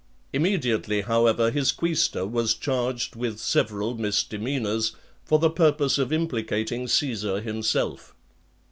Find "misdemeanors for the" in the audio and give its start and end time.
3.95-5.51